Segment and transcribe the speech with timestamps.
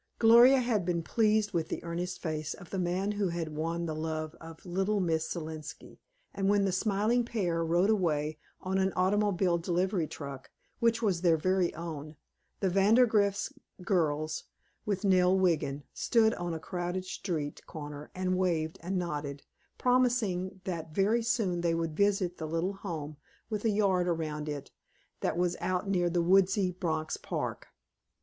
[0.17, 3.93] Gloria had been pleased with the earnest face of the man who had won the
[3.93, 5.99] love of little Miss Selenski,
[6.33, 11.37] and when the smiling pair rode away on an automobile delivery truck, which was their
[11.37, 12.15] very own,
[12.61, 13.53] the Vandergrift
[13.83, 14.45] girls,
[14.87, 19.43] with Nell Wiggin, stood on a crowded street corner and waved and nodded,
[19.77, 23.17] promising that very soon they would visit the little home,
[23.51, 24.71] with a yard around it,
[25.19, 27.67] that was out near the woodsy Bronx Park.